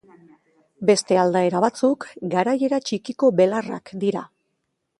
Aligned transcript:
Beste 0.89 1.17
aldaera 1.23 1.61
batzuk 1.65 2.07
garaiera 2.33 2.79
txikiko 2.87 3.31
belarrak 3.43 3.93
dira. 4.05 4.25